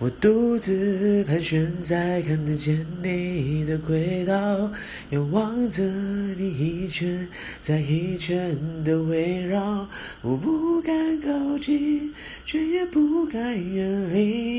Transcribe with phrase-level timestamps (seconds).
[0.00, 4.70] 我独自盘旋在看得见你的轨道
[5.10, 7.28] 仰望着你一圈
[7.60, 9.88] 再一圈的围绕。
[10.22, 12.14] 我不敢靠近
[12.44, 14.57] 却也不敢远离。